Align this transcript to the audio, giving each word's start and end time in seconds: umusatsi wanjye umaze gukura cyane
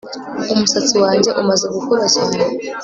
umusatsi 0.53 0.95
wanjye 1.03 1.29
umaze 1.41 1.65
gukura 1.75 2.05
cyane 2.15 2.37